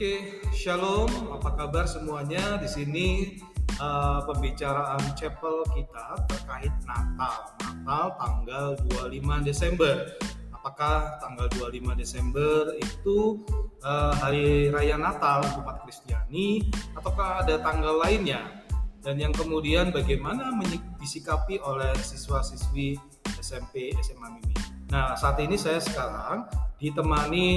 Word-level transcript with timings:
Oke, 0.00 0.40
shalom. 0.56 1.12
Apa 1.28 1.60
kabar 1.60 1.84
semuanya? 1.84 2.56
Di 2.56 2.64
sini 2.72 3.36
uh, 3.76 4.24
pembicaraan 4.24 4.96
chapel 5.12 5.60
kita 5.76 6.24
terkait 6.24 6.72
Natal. 6.88 7.52
Natal 7.60 8.16
tanggal 8.16 8.66
25 8.96 9.44
Desember. 9.44 10.08
Apakah 10.56 11.20
tanggal 11.20 11.52
25 11.52 12.00
Desember 12.00 12.72
itu 12.80 13.44
uh, 13.84 14.16
hari 14.16 14.72
raya 14.72 14.96
Natal 14.96 15.44
umat 15.60 15.84
Kristiani 15.84 16.64
ataukah 16.96 17.44
ada 17.44 17.60
tanggal 17.60 18.00
lainnya? 18.00 18.64
Dan 19.04 19.20
yang 19.20 19.36
kemudian 19.36 19.92
bagaimana 19.92 20.48
disikapi 20.96 21.60
oleh 21.60 21.92
siswa-siswi 22.00 22.96
SMP 23.36 23.92
SMA 24.00 24.32
Mimi. 24.32 24.56
Nah, 24.96 25.12
saat 25.12 25.36
ini 25.44 25.60
saya 25.60 25.76
sekarang 25.76 26.48
ditemani 26.80 27.48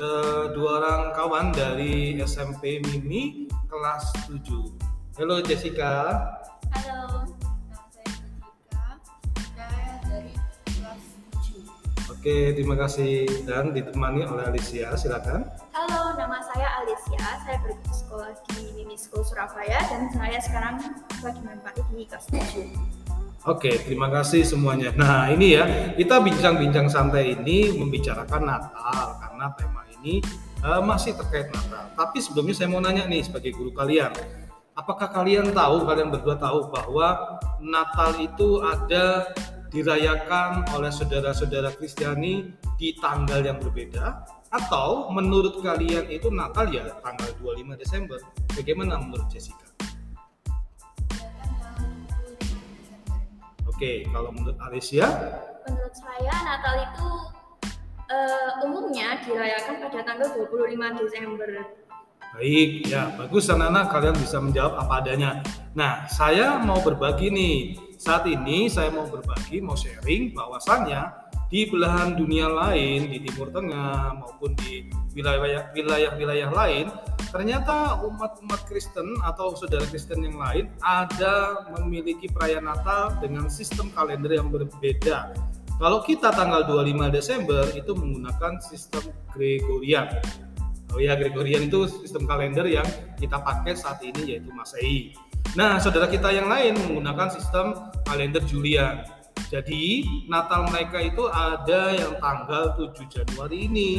uh, 0.00 0.48
dua 0.56 0.80
orang 0.80 1.02
kawan 1.12 1.46
dari 1.52 2.16
SMP 2.24 2.80
Mimi 2.88 3.44
kelas 3.68 4.32
7. 4.32 5.20
Halo 5.20 5.44
Jessica. 5.44 6.24
Halo, 6.72 7.28
nama 7.68 7.84
saya 7.92 8.08
Jessica. 8.16 8.84
Saya 9.52 9.92
dari 10.08 10.32
kelas 10.72 11.04
7. 12.08 12.16
Oke, 12.16 12.36
terima 12.56 12.80
kasih 12.80 13.28
dan 13.44 13.76
ditemani 13.76 14.24
oleh 14.24 14.48
Alicia. 14.48 14.96
Silakan. 14.96 15.44
Halo, 15.76 16.16
nama 16.16 16.40
saya 16.40 16.80
Alicia. 16.80 17.28
Saya 17.44 17.60
bersekolah 17.60 18.32
di 18.56 18.72
Mimi 18.72 18.96
School 18.96 19.20
Surabaya 19.20 19.84
dan 19.92 20.08
saya 20.16 20.40
sekarang 20.40 20.80
lagi 21.20 21.40
menempati 21.44 21.84
di 21.92 22.08
kelas 22.08 22.24
7. 22.32 23.05
Oke, 23.46 23.78
terima 23.78 24.10
kasih 24.10 24.42
semuanya. 24.42 24.90
Nah, 24.98 25.30
ini 25.30 25.54
ya, 25.54 25.94
kita 25.94 26.18
bincang-bincang 26.18 26.90
santai 26.90 27.38
ini 27.38 27.70
membicarakan 27.78 28.42
Natal 28.42 29.22
karena 29.22 29.46
tema 29.54 29.86
ini 29.86 30.18
uh, 30.66 30.82
masih 30.82 31.14
terkait 31.14 31.54
Natal. 31.54 31.94
Tapi 31.94 32.18
sebelumnya 32.18 32.58
saya 32.58 32.74
mau 32.74 32.82
nanya 32.82 33.06
nih 33.06 33.22
sebagai 33.22 33.54
guru 33.54 33.70
kalian, 33.70 34.10
apakah 34.74 35.14
kalian 35.14 35.54
tahu, 35.54 35.86
kalian 35.86 36.10
berdua 36.10 36.34
tahu 36.42 36.74
bahwa 36.74 37.38
Natal 37.62 38.18
itu 38.18 38.66
ada 38.66 39.30
dirayakan 39.70 40.66
oleh 40.74 40.90
saudara-saudara 40.90 41.70
Kristiani 41.78 42.50
di 42.74 42.98
tanggal 42.98 43.46
yang 43.46 43.62
berbeda? 43.62 44.26
Atau 44.50 45.14
menurut 45.14 45.62
kalian 45.62 46.10
itu 46.10 46.34
Natal 46.34 46.66
ya 46.66 46.98
tanggal 46.98 47.30
25 47.38 47.78
Desember? 47.78 48.18
Bagaimana 48.58 48.98
menurut 48.98 49.30
Jessica? 49.30 49.65
Oke, 53.76 54.08
kalau 54.08 54.32
menurut 54.32 54.56
Alicia? 54.64 55.04
Menurut 55.68 55.92
saya 55.92 56.32
Natal 56.48 56.80
itu 56.80 57.08
uh, 58.08 58.64
umumnya 58.64 59.20
dirayakan 59.20 59.84
pada 59.84 60.00
tanggal 60.00 60.32
25 60.32 60.96
Desember. 61.04 61.76
Baik, 62.32 62.88
ya 62.88 63.12
bagus 63.20 63.52
anak-anak 63.52 63.92
kalian 63.92 64.16
bisa 64.16 64.40
menjawab 64.40 64.80
apa 64.80 65.04
adanya. 65.04 65.44
Nah, 65.76 66.08
saya 66.08 66.56
mau 66.56 66.80
berbagi 66.80 67.28
nih. 67.28 67.76
Saat 68.00 68.24
ini 68.32 68.72
saya 68.72 68.88
mau 68.88 69.04
berbagi, 69.12 69.60
mau 69.60 69.76
sharing 69.76 70.32
bahwasannya 70.32 71.12
di 71.52 71.68
belahan 71.68 72.16
dunia 72.16 72.48
lain 72.48 73.12
di 73.12 73.28
Timur 73.28 73.52
Tengah 73.52 74.24
maupun 74.24 74.56
di 74.56 74.88
wilayah-wilayah 75.12 76.48
lain 76.48 76.88
ternyata 77.36 78.00
umat-umat 78.00 78.64
Kristen 78.64 79.12
atau 79.20 79.52
saudara 79.52 79.84
Kristen 79.84 80.24
yang 80.24 80.40
lain 80.40 80.72
ada 80.80 81.68
memiliki 81.76 82.32
perayaan 82.32 82.64
Natal 82.64 83.12
dengan 83.20 83.52
sistem 83.52 83.92
kalender 83.92 84.40
yang 84.40 84.48
berbeda. 84.48 85.36
Kalau 85.76 86.00
kita 86.00 86.32
tanggal 86.32 86.64
25 86.64 87.12
Desember 87.12 87.68
itu 87.76 87.92
menggunakan 87.92 88.56
sistem 88.64 89.12
Gregorian. 89.36 90.08
Oh 90.96 91.00
ya, 91.02 91.12
Gregorian 91.12 91.68
itu 91.68 91.84
sistem 91.84 92.24
kalender 92.24 92.64
yang 92.64 92.88
kita 93.20 93.36
pakai 93.36 93.76
saat 93.76 94.00
ini 94.00 94.32
yaitu 94.32 94.48
Masehi. 94.56 95.12
Nah, 95.52 95.76
saudara 95.76 96.08
kita 96.08 96.32
yang 96.32 96.48
lain 96.48 96.72
menggunakan 96.88 97.28
sistem 97.36 97.92
kalender 98.08 98.40
Julian. 98.48 99.04
Jadi 99.46 100.02
Natal 100.26 100.66
mereka 100.74 100.98
itu 100.98 101.30
ada 101.30 101.94
yang 101.94 102.18
tanggal 102.18 102.74
7 102.74 102.98
Januari 103.06 103.70
ini 103.70 103.90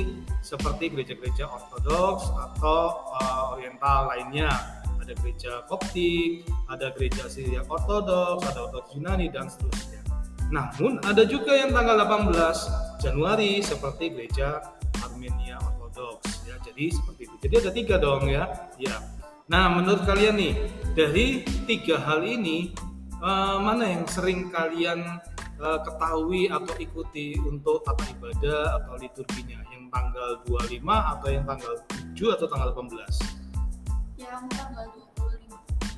seperti 0.43 0.91
gereja-gereja 0.91 1.47
Ortodoks 1.47 2.27
atau 2.35 3.07
uh, 3.15 3.55
Oriental 3.55 4.11
lainnya. 4.11 4.51
Ada 4.99 5.15
gereja 5.23 5.63
Koptik, 5.71 6.43
ada 6.67 6.91
gereja 6.91 7.31
Syria 7.31 7.63
Ortodoks, 7.63 8.43
ada 8.43 8.67
Ortodoks 8.67 8.91
Yunani 8.91 9.31
dan 9.31 9.47
seterusnya. 9.47 10.03
Namun 10.51 10.99
ada 11.07 11.23
juga 11.23 11.55
yang 11.55 11.71
tanggal 11.71 11.95
18 12.03 12.99
Januari 12.99 13.63
seperti 13.63 14.11
gereja 14.11 14.59
Armenia 14.99 15.63
Ortodoks 15.63 16.43
ya. 16.43 16.59
Jadi 16.59 16.91
seperti 16.91 17.21
itu. 17.23 17.35
Jadi 17.47 17.53
ada 17.63 17.71
tiga 17.71 17.95
dong 17.95 18.27
ya. 18.27 18.51
Ya. 18.75 18.99
Nah, 19.47 19.71
menurut 19.71 20.03
kalian 20.03 20.35
nih 20.35 20.59
dari 20.91 21.47
tiga 21.63 22.03
hal 22.03 22.19
ini 22.27 22.75
uh, 23.23 23.63
mana 23.63 23.95
yang 23.95 24.03
sering 24.11 24.51
kalian 24.51 25.23
uh, 25.61 25.79
ketahui 25.81 26.49
atau 26.49 26.73
ikuti 26.77 27.37
untuk 27.41 27.81
tata 27.85 28.05
ibadah 28.13 28.81
atau 28.81 28.93
liturginya 28.97 29.59
yang 29.73 29.89
tanggal 29.89 30.41
25 30.45 30.81
atau 30.87 31.27
yang 31.29 31.45
tanggal 31.45 31.73
7 32.15 32.35
atau 32.37 32.45
tanggal 32.49 32.69
18? 32.73 34.17
Yang 34.17 34.43
tanggal 34.53 34.85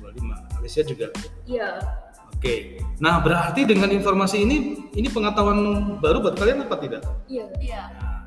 25. 0.00 0.56
Alicia 0.60 0.82
juga? 0.84 1.06
Iya. 1.44 1.68
Oke. 2.40 2.80
Nah, 3.04 3.20
berarti 3.20 3.68
dengan 3.68 3.92
informasi 3.92 4.44
ini 4.44 4.56
ini 4.96 5.08
pengetahuan 5.12 5.60
baru 6.00 6.24
buat 6.24 6.40
kalian 6.40 6.64
apa 6.64 6.76
tidak? 6.80 7.04
Iya. 7.28 7.46
Iya. 7.60 7.82
Nah, 8.00 8.20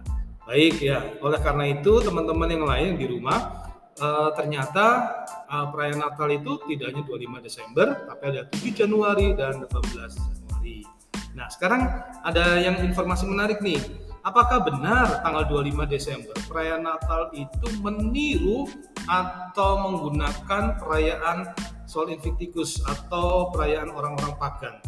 baik 0.46 0.76
ya. 0.82 1.02
Oleh 1.18 1.42
karena 1.42 1.66
itu, 1.74 1.98
teman-teman 2.02 2.50
yang 2.50 2.66
lain 2.70 2.94
di 2.94 3.10
rumah 3.10 3.64
uh, 4.02 4.30
ternyata 4.38 4.86
uh, 5.50 5.66
perayaan 5.70 6.02
Natal 6.02 6.30
itu 6.30 6.62
tidak 6.70 6.94
hanya 6.94 7.04
25 7.06 7.46
Desember, 7.46 7.88
tapi 8.10 8.24
ada 8.34 8.42
7 8.50 8.80
Januari 8.86 9.28
dan 9.38 9.66
18 9.66 10.14
Januari. 10.14 10.78
Nah, 11.34 11.50
sekarang 11.50 11.82
ada 12.22 12.62
yang 12.62 12.78
informasi 12.86 13.26
menarik 13.26 13.60
nih. 13.60 13.82
Apakah 14.24 14.64
benar 14.64 15.20
tanggal 15.20 15.44
25 15.52 15.84
Desember 15.90 16.32
perayaan 16.48 16.88
Natal 16.88 17.28
itu 17.36 17.68
meniru 17.84 18.64
atau 19.04 19.84
menggunakan 19.84 20.80
perayaan 20.80 21.52
Sol 21.84 22.08
Invictus 22.08 22.80
atau 22.88 23.52
perayaan 23.52 23.92
orang-orang 23.92 24.34
pagan? 24.40 24.80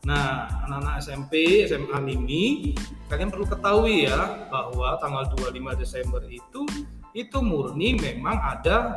Nah, 0.00 0.48
anak-anak 0.66 1.04
SMP, 1.04 1.62
SMA 1.68 2.00
Mimi, 2.00 2.72
kalian 3.06 3.28
perlu 3.28 3.44
ketahui 3.44 4.08
ya 4.08 4.48
bahwa 4.48 4.96
tanggal 4.98 5.28
25 5.36 5.76
Desember 5.76 6.24
itu 6.26 6.64
itu 7.12 7.38
murni 7.42 7.98
memang 8.00 8.38
ada 8.38 8.96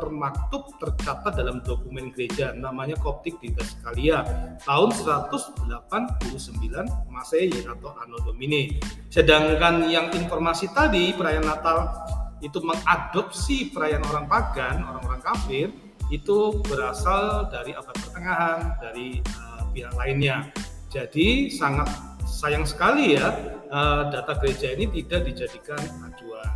termaktub 0.00 0.72
tercatat 0.80 1.36
dalam 1.36 1.60
dokumen 1.60 2.08
gereja 2.16 2.56
namanya 2.56 2.96
Koptik 2.96 3.36
di 3.44 3.52
Teskalia 3.52 4.24
tahun 4.64 4.96
189 4.96 5.68
Masehi 7.12 7.68
atau 7.68 7.92
Anno 8.00 8.16
Domini. 8.24 8.80
Sedangkan 9.12 9.92
yang 9.92 10.08
informasi 10.16 10.72
tadi 10.72 11.12
perayaan 11.12 11.44
Natal 11.44 11.78
itu 12.40 12.56
mengadopsi 12.64 13.68
perayaan 13.68 14.08
orang 14.08 14.24
pagan, 14.24 14.80
orang-orang 14.88 15.20
kafir 15.20 15.68
itu 16.08 16.56
berasal 16.64 17.52
dari 17.52 17.76
abad 17.76 17.92
pertengahan 17.92 18.80
dari 18.80 19.20
uh, 19.36 19.68
pihak 19.76 19.92
lainnya. 20.00 20.48
Jadi 20.88 21.52
sangat 21.52 21.86
sayang 22.26 22.64
sekali 22.64 23.14
ya 23.20 23.30
uh, 23.68 24.08
data 24.08 24.34
gereja 24.40 24.72
ini 24.72 24.88
tidak 24.90 25.28
dijadikan 25.28 25.78
acuan. 26.02 26.50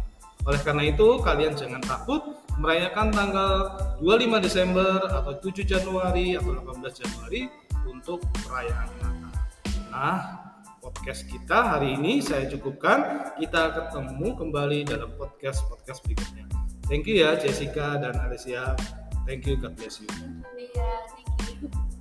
Oleh 0.45 0.61
karena 0.61 0.83
itu 0.89 1.23
kalian 1.23 1.55
jangan 1.55 1.81
takut 1.85 2.44
merayakan 2.59 3.11
tanggal 3.11 3.53
25 3.99 4.47
Desember 4.47 5.03
atau 5.11 5.33
7 5.39 5.67
Januari 5.67 6.39
atau 6.39 6.55
18 6.55 7.01
Januari 7.03 7.51
untuk 7.87 8.23
perayaan 8.47 8.89
Natal. 9.01 9.33
Nah, 9.91 10.19
podcast 10.83 11.27
kita 11.27 11.79
hari 11.79 11.99
ini 11.99 12.21
saya 12.23 12.47
cukupkan. 12.51 13.31
Kita 13.39 13.75
ketemu 13.75 14.39
kembali 14.39 14.79
dalam 14.87 15.11
podcast-podcast 15.19 16.03
berikutnya. 16.07 16.47
Thank 16.87 17.09
you 17.09 17.25
ya 17.25 17.41
Jessica 17.41 17.97
dan 17.97 18.15
Alicia. 18.21 18.77
Thank 19.25 19.49
you, 19.49 19.57
God 19.57 19.73
bless 19.81 20.05
you. 20.05 20.11
Iya, 20.61 20.91
thank 21.17 21.65
you. 21.65 21.94